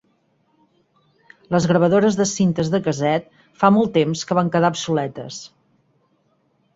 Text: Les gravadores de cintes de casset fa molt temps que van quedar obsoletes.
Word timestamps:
Les 1.55 1.67
gravadores 1.71 2.15
de 2.21 2.25
cintes 2.31 2.71
de 2.75 2.79
casset 2.87 3.29
fa 3.65 3.71
molt 3.77 3.93
temps 3.99 4.23
que 4.31 4.39
van 4.39 4.49
quedar 4.57 4.73
obsoletes. 4.77 5.39